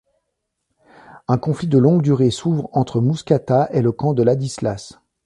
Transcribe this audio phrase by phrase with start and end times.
[1.27, 4.97] Un conflit de longue durée s’ouvre entre Muskata et le camp de Ladislas.